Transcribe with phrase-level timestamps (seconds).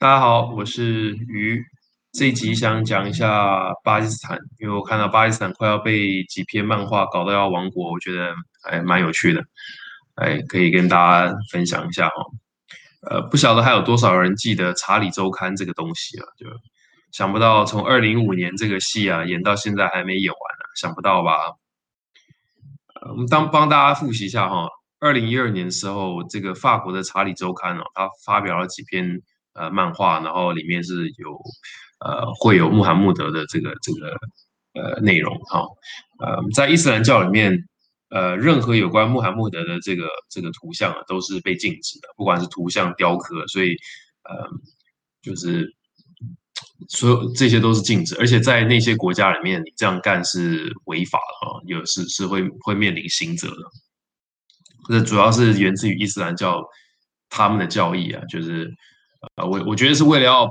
[0.00, 1.60] 大家好，我是鱼。
[2.12, 8.32] 这一集想讲一下巴基斯坦，因为我看到巴基斯坦快要被几篇漫画搞到要亡国，我觉得
[8.62, 9.42] 还蛮有趣的，
[10.14, 12.14] 哎，可以跟大家分享一下哈。
[13.10, 16.24] 呃，不晓得还有多少人记得《查理周刊》这个东西啊？
[16.38, 16.46] 就
[17.10, 21.32] 想不到从二零一五年这个戏啊演到现在还没演完呢，想不到吧？
[23.02, 24.68] 呃，我们当帮大家复习一下哈。
[25.00, 29.20] 二零一二年的时候，这个法国的《查理周刊》哦，它发表了几篇
[29.58, 31.32] 呃漫画，然后里面是有
[32.04, 34.16] 呃会有穆罕默德的这个这个
[34.74, 35.64] 呃内容哈。
[36.20, 37.56] 呃，在伊斯兰教里面，
[38.10, 43.76] 呃，任何有关穆罕默德的这个这个图像啊，都是被禁止的，不管是图像、雕刻，所以
[44.24, 44.48] 呃，
[45.22, 45.68] 就是
[46.88, 53.62] 所有这些都是禁止，而且在那些国家里面，你这样干是违法的，有是是会会面临刑责的。
[54.88, 56.64] 这主要是源自于伊斯兰教
[57.28, 58.72] 他们的教义啊，就是
[59.36, 60.46] 呃，我我觉得是为了要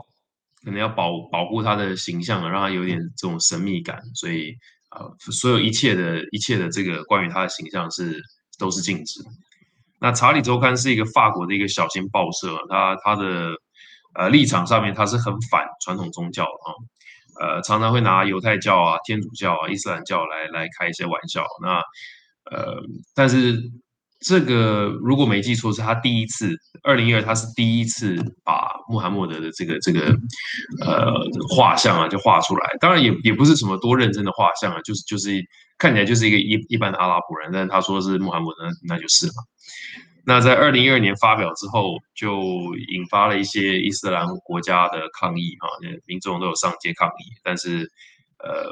[0.64, 4.54] 可能要保保护他的形象，让他有点这种神秘感，所以
[4.92, 8.22] 呃，所有一切的一切的这个关于他的形象是
[8.60, 9.22] 都是禁止。
[10.00, 13.52] 那《查理周刊》是一个法国的一个小型报社，它它的
[14.16, 16.68] 呃立场上面它是很反传统宗教啊，
[17.40, 21.46] 呃，常常会拿犹太教啊、天主教啊、伊斯兰教来来开一些玩笑。
[21.62, 21.78] 那
[22.56, 22.82] 呃，
[23.16, 23.72] 但是。
[24.20, 26.52] 这个如果没记错，是他第一次，
[26.82, 30.08] 二零一二，他是第一次把穆罕默德的这个这个
[30.82, 31.14] 呃
[31.56, 32.76] 画像啊就画出来。
[32.80, 35.40] 当然也也不是什么多认真的画像啊，就是就是
[35.78, 39.34] 看起来就是一个一一般的阿拉伯人，但是他说是穆罕默德，那就是嘛。
[40.26, 42.42] 那在二零一二年发表之后，就
[42.92, 45.70] 引发了一些伊斯兰国家的抗议啊，
[46.08, 47.92] 民众都有上街抗议，但是
[48.40, 48.72] 呃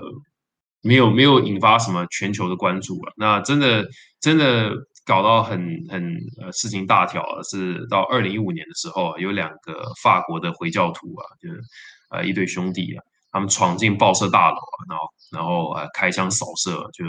[0.81, 3.13] 没有没有引发什么全球的关注了。
[3.15, 3.85] 那真的
[4.19, 4.73] 真的。
[5.05, 11.61] 搞到很很呃事情大条是到二零一五年的时候，有两个法国的回教徒啊，就是
[12.09, 17.05] 呃一对兄弟啊，他们闯进报社大楼啊，然后然后呃开枪扫射，就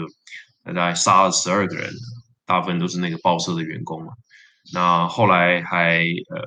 [0.73, 1.91] 大概杀了十二个人，
[2.45, 4.13] 大部分都是那个报社的员工嘛。
[4.71, 6.41] 那后来还呃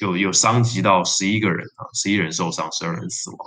[0.00, 3.38] 有有伤及到十一个人啊，十一人受伤，十二人死亡。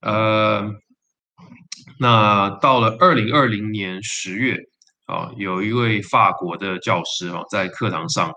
[0.00, 0.72] 呃，
[1.98, 4.56] 那到了二零二零年十月。
[5.10, 8.32] 啊，有一位法国的教师啊，在课堂上，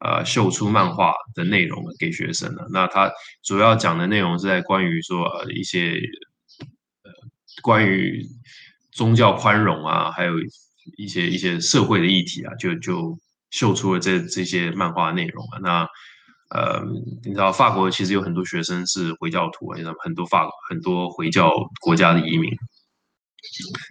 [0.00, 2.66] 呃，秀出漫画的内容给学生了。
[2.70, 3.10] 那他
[3.42, 5.92] 主要讲的内容是在关于说，呃，一些
[7.04, 7.10] 呃，
[7.62, 8.22] 关于
[8.92, 10.34] 宗教宽容啊，还有
[10.98, 13.18] 一些一些社会的议题啊，就就
[13.50, 15.58] 秀出了这这些漫画内容啊。
[15.62, 15.88] 那
[16.50, 16.84] 呃，
[17.24, 22.50] 你知道法国其实有很多学生是回教徒啊，你知道很多法很多回教国家的移民，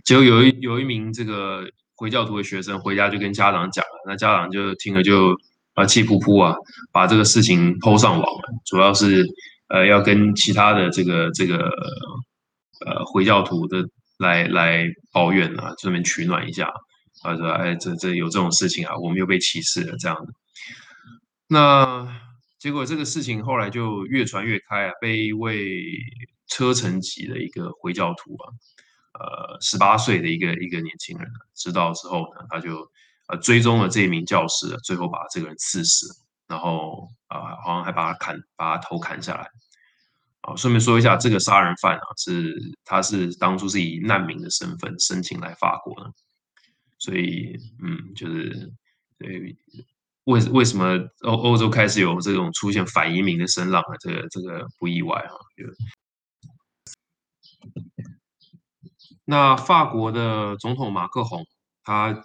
[0.06, 1.68] 结果有一有一名这个。
[2.02, 5.38] 回教徒的学生回家就跟家长讲了，那家长就听了就
[5.76, 6.56] 啊气扑扑啊，
[6.92, 8.26] 把这个事情抛上网。
[8.66, 9.24] 主要是
[9.68, 11.58] 呃要跟其他的这个这个
[12.84, 13.86] 呃回教徒的
[14.18, 16.68] 来来抱怨啊，顺便取暖一下
[17.22, 20.34] 啊，说哎这这有这种事情啊，我们又被歧视了这样的。
[21.48, 22.08] 那
[22.58, 25.84] 结果这个事情后来就越传越开啊，被一位
[26.48, 28.50] 车臣级的一个回教徒啊。
[29.14, 32.90] 呃，十八岁的一个一个年轻人知道之后呢，他就
[33.28, 36.08] 呃追踪了这名教师，最后把这个人刺死，
[36.48, 39.50] 然后啊，好像还把他砍，把他头砍下来。
[40.42, 42.56] 啊，顺便说一下，这个杀人犯啊，是
[42.86, 46.12] 他是当初是以难民的身份申请来法国的，
[46.98, 48.72] 所以嗯，就是
[49.20, 49.56] 对
[50.24, 53.94] 为为什么欧欧洲开始有这种出现反移民的声浪啊？
[54.00, 55.66] 这个这个不意外啊，就。
[59.32, 61.46] 那法国的总统马克宏，
[61.86, 62.22] 他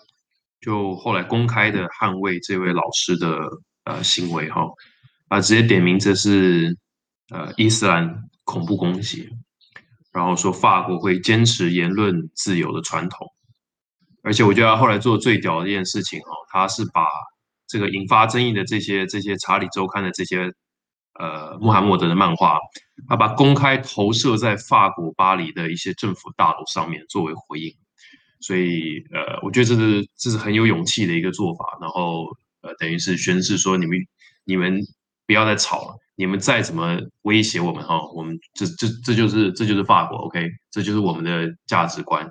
[0.61, 3.49] 就后来公开的捍卫这位老师的
[3.85, 4.63] 呃行为哈，
[5.29, 6.77] 啊直接点名这是
[7.33, 8.13] 呃伊斯兰
[8.43, 9.31] 恐怖攻击，
[10.13, 13.25] 然后说法国会坚持言论自由的传统，
[14.25, 17.07] 而且我觉得他后来做最屌的一件事情哦，他是把
[17.69, 20.53] 这个引发争议的这些这些查理周刊的这些。
[21.19, 22.59] 呃，穆罕默德的漫画，
[23.07, 27.75] 他把公开投射在法国巴黎的一些政府大楼上面作为回应，
[28.41, 31.79] 所以呃，我觉得这是这是很有勇气的一个做法。
[31.81, 32.27] 然后
[32.63, 33.99] 呃，等于是宣示说，你们
[34.45, 34.81] 你们
[35.27, 42.27] 不要再吵了，你们再怎么威胁我们哈，我们这这这就是这就是法国，OK，这就是我们的价值观，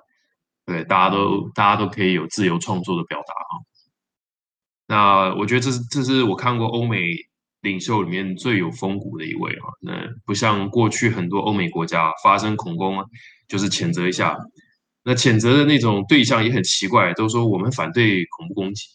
[0.66, 3.62] 对，大家都大家都可以有自由创作的表达哈。
[4.88, 7.00] 那我觉得这是这是我看过欧美。
[7.66, 9.92] 领袖里面最有风骨的一位啊，那
[10.24, 13.04] 不像过去很多欧美国家发生恐攻，
[13.48, 14.38] 就是谴责一下，
[15.04, 18.86] 那谴责的那种对象也很奇怪，都说我们反对恐怖攻击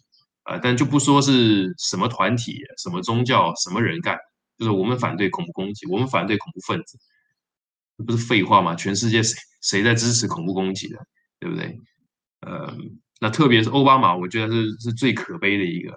[0.44, 4.16] 啊，但就不说是什么团体、什么宗教、什么人干，
[4.56, 6.96] 就是我们反对恐怖攻击，我们反对恐怖分子，
[7.98, 8.76] 这不是废话吗？
[8.76, 10.96] 全世界谁谁在支持恐怖攻击的，
[11.40, 11.76] 对不对？
[12.46, 12.74] 呃，
[13.20, 15.92] 那特别是奥巴马，我觉得是是最可悲的一个。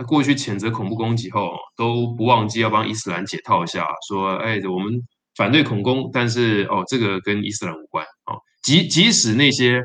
[0.00, 4.94] 那过去谴责恐怖攻击后，都不忘记要帮伊斯兰解套一下，说，哎，我们
[5.36, 8.40] 反对恐攻，但是哦，这个跟伊斯兰无关哦。
[8.62, 9.82] 即即使那些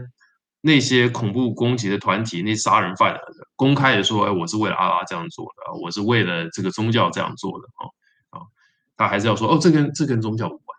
[0.61, 3.19] 那些恐怖攻击的团体，那杀人犯
[3.57, 8.47] 公开的说，哎，我是为了阿拉这样做的，我是为了这个宗教这样做的，哦，啊，
[8.95, 10.77] 他还是要说，哦，这跟这跟宗教无关。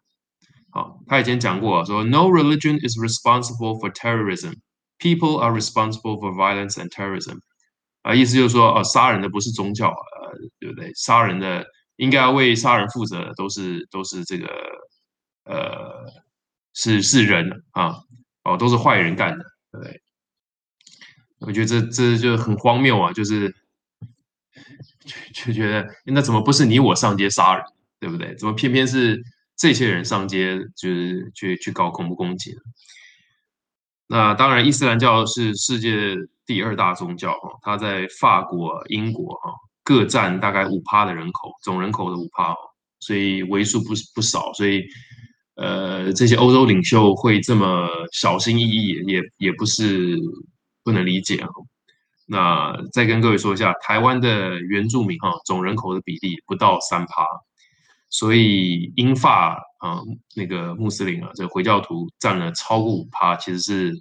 [0.71, 4.55] 好，他以前讲过说，No religion is responsible for terrorism.
[4.99, 7.41] People are responsible for violence and terrorism.
[8.07, 10.93] 啊，意思就是说，哦，杀人的不是宗教，呃，对不对？
[10.95, 11.67] 杀人的
[11.97, 14.47] 应该要为杀人负责，都是都是这个，
[15.43, 16.07] 呃，
[16.73, 17.97] 是是人啊，
[18.45, 20.01] 哦，都是坏人干的，对不对？
[21.41, 23.53] 我觉得这这就很荒谬啊，就是
[25.33, 27.65] 就就觉得那怎么不是你我上街杀人，
[27.99, 28.37] 对不对？
[28.37, 29.21] 怎么偏偏是
[29.57, 32.57] 这些人上街，就是去去搞恐怖攻击？
[34.07, 36.15] 那当然，伊斯兰教是世界
[36.47, 39.53] 第二大宗教哈，它在法国、英国哈
[39.83, 42.57] 各占大概五趴的人口，总人口的五趴哦，
[43.01, 44.53] 所以为数不是不少。
[44.53, 44.85] 所以，
[45.57, 50.17] 呃，这些欧洲领袖会这么小心翼翼，也也不是
[50.85, 51.51] 不能理解哈。
[52.27, 57.27] 那再跟各位说一下，台湾的原住民哈总人口的比例不到三趴，
[58.11, 59.61] 所以英法。
[59.79, 60.01] 啊，
[60.35, 63.93] 那个穆斯林啊，这回教徒占了超过五趴，其实是，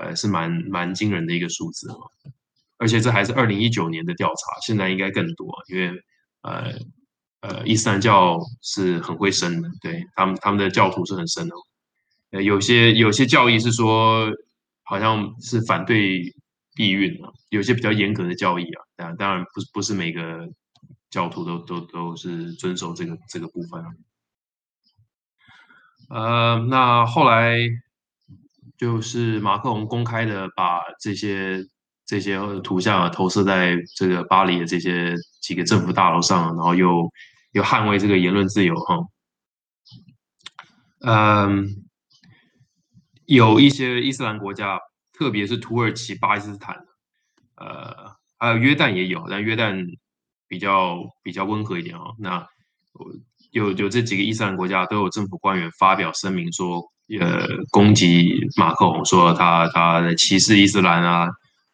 [0.00, 1.96] 呃，是蛮蛮惊人的一个数字啊。
[2.78, 5.92] 而且这还是二零一九年的调查，现在应该更多，因为
[6.40, 6.72] 呃
[7.42, 11.54] 呃，伊斯兰教是很会生的，对他们他们的教徒是很深的。
[12.30, 14.30] 呃，有些有些教义是说，
[14.82, 16.22] 好像是反对
[16.74, 20.48] 避孕啊，有些比较严格的教义啊，当当然不是不是每个
[21.10, 23.88] 教徒都都都是遵守这个这个部分啊。
[26.08, 27.58] 呃，那后来
[28.80, 31.62] 就是马克龙公开的把这些
[32.06, 37.12] 这些图像啊投射在这个巴黎的这些几个政府大楼上，然后又
[37.52, 38.96] 又捍卫这个言论自由哈。
[41.00, 41.68] 嗯，
[43.26, 44.78] 有一些伊斯兰国家，
[45.12, 46.74] 特别是土耳其、巴基斯坦，
[47.56, 49.86] 呃，还有约旦也有，但约旦
[50.48, 52.14] 比较比较温和一点哦。
[52.18, 52.46] 那。
[53.52, 56.80] 有有这几个伊斯兰国家都有政府官员发表声明说，
[57.18, 61.28] 呃，攻击马克龙，说他他在歧视伊斯兰啊，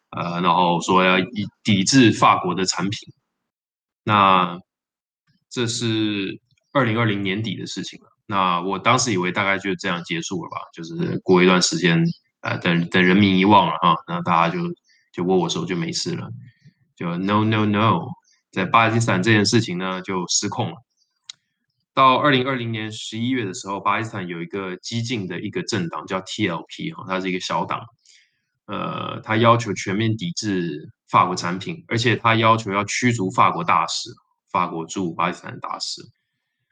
[0.09, 3.13] 呃，然后说要抵抵制法国的产品。
[4.03, 4.57] 那
[5.49, 6.39] 这是
[6.73, 8.07] 二零二零年底的事情了。
[8.25, 12.03] 那我当时以为大概就这样结束了吧，就是过一段时间，
[12.41, 14.59] 呃，等等人民遗忘了啊，那大家就
[15.13, 16.29] 就握握手就没事了。
[16.95, 17.99] 就 no no no，
[18.51, 20.75] 在巴基斯坦这件事情呢就失控了。
[21.97, 27.81] 到二零二零年十一月的时候，巴基斯坦有一个激进的一个政党叫 TLP 哈，它是一个小党，
[28.67, 34.11] 呃，它要求全面抵制法国产品，而且它要求要驱逐法国大使，
[34.51, 36.03] 法国驻巴基斯坦大使，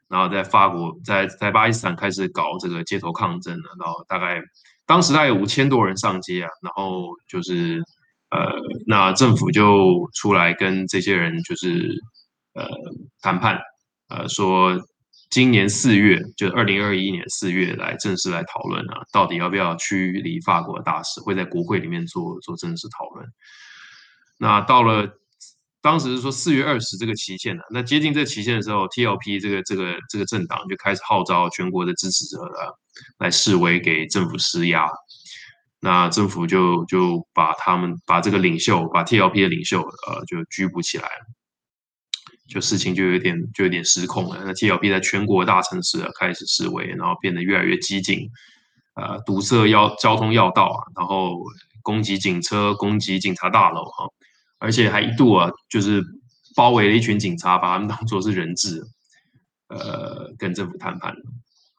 [0.06, 4.40] 然后在法国在在巴基斯坦开始搞这个街头抗争了，然后大概
[4.86, 7.82] 当时大概有五千多人上街啊，然后就是
[8.30, 8.48] 呃，
[8.86, 12.00] 那政府就出来跟这些人就是
[12.54, 12.64] 呃
[13.20, 13.60] 谈判，
[14.06, 14.80] 呃说。
[15.28, 23.28] 今年四月，就二零二一年四月来正式来讨论啊，到底要不要驱离法国大使，会在国会里面做做正式讨论。
[24.38, 25.08] 那到了
[25.82, 32.38] 当时是说四月二十这个期限的，那接近这期限的时候，TLP 这个这个这个政党就开始号召全国的支持者
[33.18, 34.88] 来示威，给政府施压。
[35.80, 41.35] 那政府就就把他们把这个领袖，把 TLP 的领袖呃就拘捕起来了。
[42.48, 44.40] 就事情就有点就有点失控了。
[44.44, 48.30] 那 TLP 在全国大城市啊开始示威，然后变得越来越激进，
[48.94, 51.42] 呃，堵塞要交通要道啊，然后
[51.82, 54.06] 攻击警车、攻击警察大楼哈，
[54.58, 56.00] 而且还一度啊就是
[56.54, 58.80] 包围了一群警察，把他们当做是人质，
[59.68, 61.14] 呃，跟政府谈判。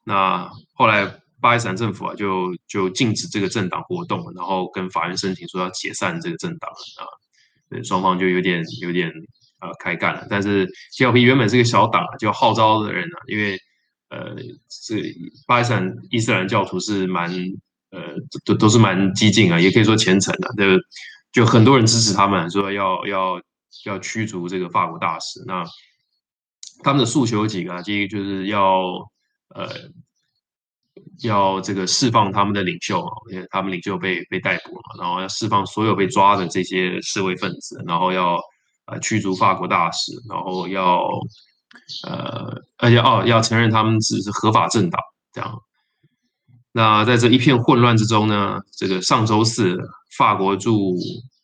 [0.04, 1.06] 那后来
[1.40, 6.70] 巴基斯坦政府啊就就禁止这个政党活动，然后跟法院申请说要解散这个政党
[7.00, 9.10] 啊，双方就有点有点。
[9.60, 13.60] 呃，开干了，但是 TLP 原本是个小党，就号召的人啊，因为
[14.10, 14.36] 呃，
[14.70, 15.04] 是
[15.48, 17.28] 巴基斯坦伊斯兰教徒是蛮
[17.90, 18.00] 呃，
[18.46, 23.42] 都都是蛮激进啊，也可以说虔诚的，就就很多人支持他们，说要要
[23.86, 25.44] 要驱逐这个法国大使。
[25.48, 25.66] 那
[26.84, 27.82] 他们的诉求有几个啊？
[27.82, 28.84] 第一个就是要
[29.56, 29.68] 呃，
[31.24, 38.40] 要这个释放他们的领袖啊，因为他们领袖被被逮捕了，然后要释放所有被抓的这些示威分子，然后要。
[38.88, 41.04] 呃，驱逐法国大使，然后要
[42.08, 45.02] 呃，而且哦，要承认他们只是合法政党
[45.34, 45.62] 这样。
[46.72, 49.78] 那在这一片混乱之中呢，这个上周四，
[50.18, 50.96] 法国驻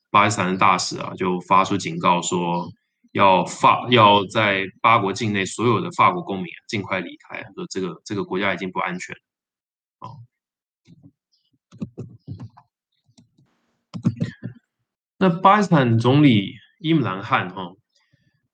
[0.10, 2.72] 巴基斯坦的大使啊，就发出警告说，
[3.12, 9.16] 要法要在巴国境内所有的法国公民尽快离开，说这个这个国家已经不安全。
[10.00, 10.20] 哦，
[15.18, 17.72] 那巴基斯坦总理伊姆兰汗哈，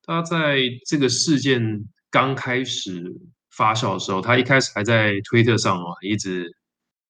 [0.04, 3.04] 他在这个事件刚开始
[3.50, 6.46] 发酵的时候，他一开始还在推特上哦，一直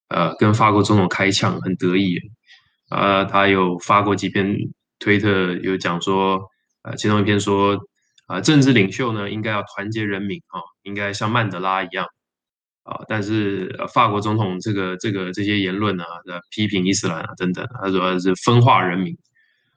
[0.08, 2.18] 呃跟法国总统开枪，很得意。
[2.88, 4.56] 啊，他有发过几篇
[4.98, 6.40] 推特，有讲说，
[6.84, 7.78] 呃，其中一篇说，
[8.28, 12.08] 啊，政治领袖呢应该要团结人民啊，应该像曼德拉一样。
[12.84, 16.06] 啊，但是法国总统这个这个这些言论啊，
[16.50, 19.16] 批评伊斯兰啊等等，他说是分化人民。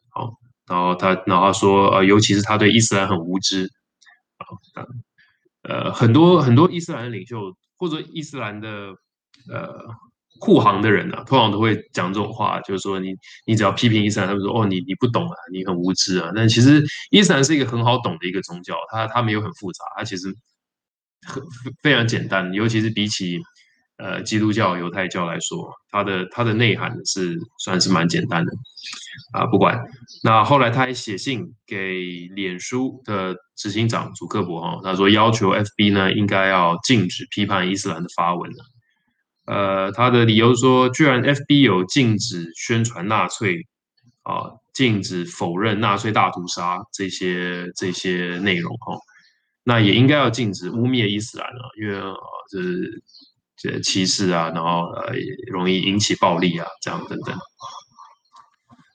[0.08, 0.30] 好，
[0.72, 3.70] 然后他然后说，呃，尤其是他对伊斯兰很无知。
[4.38, 4.86] 啊，
[5.68, 8.68] 呃，很多很多伊斯兰领袖或者伊斯兰的
[9.50, 9.68] 呃
[10.40, 13.14] 护航的人啊，通常都会讲这种话，就是说你
[13.44, 16.32] 你只要批评伊斯兰，他们说哦，你你不懂啊，你很无知啊。
[16.34, 20.34] 但其实伊斯兰是一个很好懂的一个宗教，它它没有很复杂，它其实。
[21.24, 21.40] 很
[21.84, 23.38] 非常简单，尤其是比起
[24.02, 28.52] 呃基督教、犹太教来说，它的它的内涵是算是蛮简单的
[29.32, 29.46] 啊。
[29.46, 29.80] 不管
[30.24, 32.02] 那后来他还写信给
[32.34, 38.50] 脸书的执行长祖克伯哈，他说要求 FB 呢应该要禁止批判伊斯兰的发文
[39.44, 43.66] 呃，他的理由说，居然 FB 有禁止宣传纳粹
[44.22, 48.96] 啊，禁止否认纳粹大屠杀这些这些内容哈。
[49.64, 52.14] 那也应该要禁止污蔑伊斯兰了，因为呃，
[52.52, 53.02] 就是
[53.62, 55.14] 这歧视啊，然后呃，
[55.52, 57.38] 容易引起暴力啊，这样等等。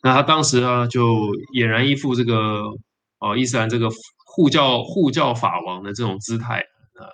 [0.04, 2.64] 那他当时呢，就俨然一副这个
[3.20, 3.90] 哦，伊斯兰这个
[4.26, 7.08] 护教护教法王的这种姿态啊，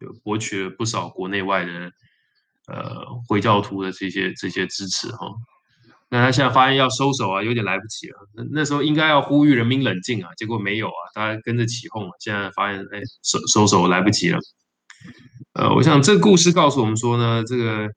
[0.00, 1.72] 就博取了不少国内外的
[2.66, 5.28] 呃回教徒的这些这些支持哈。
[6.08, 8.16] 那他现在发现要收手啊，有点来不及了。
[8.34, 12.08] 那那时候应该要呼吁人民冷静啊，结果没有啊，大家跟着起哄。
[12.20, 14.38] 现在发现，哎，收收手来不及了。
[15.52, 17.88] 呃，我想这个故事告诉我们说呢，这个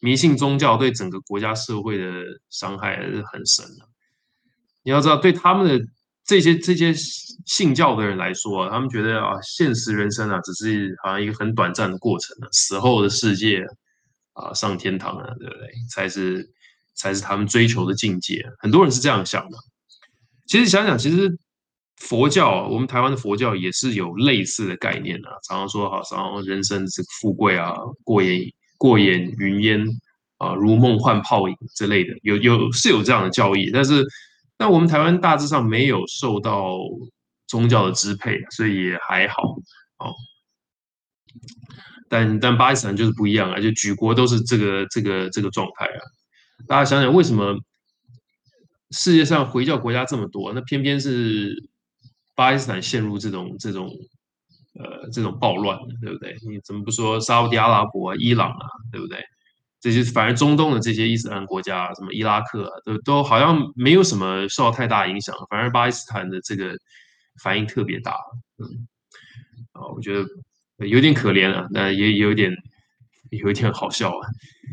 [0.00, 2.04] 迷信宗教对整个国家社会的
[2.50, 3.88] 伤害是很深的。
[4.82, 5.84] 你要知道，对他们的
[6.24, 6.94] 这些这些
[7.46, 13.64] 信教的人来说，他们觉得啊，现实人生啊，只是好像一个很短暂的过程啊，死后的世界
[14.32, 15.68] 啊，上天堂啊，对不对？
[15.90, 16.48] 才是。
[17.00, 19.56] 才是他们追求的境界，很多人是这样想的。
[20.48, 21.38] 其实想想，其实
[22.00, 25.30] 佛教，我们台湾的佛教也是有类似的概念啊。
[25.46, 27.74] 常常说，好，像人生是富贵啊，
[28.04, 28.42] 过眼
[28.76, 29.84] 过眼云烟
[30.38, 33.70] 啊，如梦幻泡影之类的，有有是有这样的教义。
[33.72, 34.04] 但是，
[34.56, 36.78] 但我们台湾大致上没有受到
[37.48, 39.42] 宗教的支配，所以也还好
[39.98, 40.14] 哦。
[42.08, 46.00] 但但巴基斯坦就是不一样啊，就举国都是这个这个这个状态啊。
[46.66, 47.56] 大家想想，为什么
[48.92, 51.54] 世界上回教国家这么多，那偏偏是
[52.38, 53.90] 巴基斯坦陷入这种这种
[54.78, 56.36] 呃这种暴乱对不对？
[56.48, 59.18] 你怎么不说沙特阿拉伯、伊朗啊，对不对？
[59.80, 66.78] 这些反而中东的这些伊斯兰国家，什么伊拉克啊，都都好像没有什么受到太大影响，反而巴基斯坦的这个
[67.42, 68.16] 反应特别大。
[68.58, 68.86] 嗯，
[69.72, 70.24] 啊，我觉得
[70.86, 72.54] 有点可怜啊，那也有点。
[73.30, 74.24] 有一点好笑啊，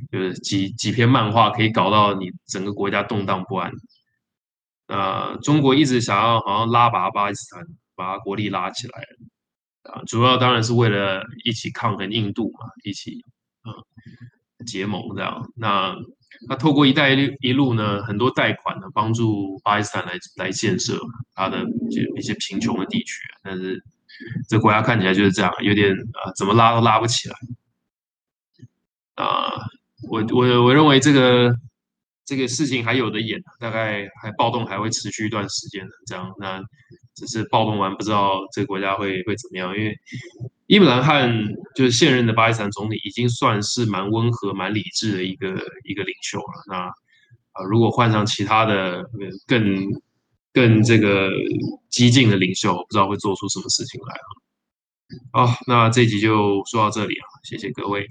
[0.09, 3.69] 就是几几篇漫画可以搞到你整个国家动荡不安。
[4.87, 7.63] 呃，中国一直想要好像拉拔巴基斯坦，
[7.95, 8.99] 把国力拉起来
[9.83, 13.23] 啊，主要当然是为了一起抗衡印度嘛，一起
[13.61, 13.73] 啊
[14.65, 15.51] 结盟这样。
[15.55, 15.95] 那
[16.49, 20.99] 那透过“一带一路”呢，很多贷款呢，帮助巴基斯坦来来建设
[21.33, 23.81] 他的就一些贫穷的地区，但是
[24.49, 27.35] 这国家看起来就是这样，有点啊，怎么拉都拉不起来。
[29.15, 29.49] 啊，
[30.09, 31.55] 我我我认为这个
[32.25, 35.91] 这个事情还有的演，大概还暴动还会持续一段时间的。
[36.07, 36.59] 这样，那
[37.13, 39.77] 只是暴动完，不知道这个国家会会怎么样。
[39.77, 39.95] 因为
[40.67, 41.31] 伊姆兰汗
[41.75, 45.47] 就是现任的巴基斯坦总理，已经算是蛮温和、蛮理智的一个
[45.83, 46.63] 一个领袖了。
[46.67, 46.75] 那
[47.51, 49.03] 啊，如果换上其他的
[49.45, 49.77] 更
[50.51, 51.29] 更这个
[51.89, 55.45] 激进的领袖，不知道会做出什么事情来啊。
[55.45, 58.07] 好，那这集就说到这里啊，谢谢各位。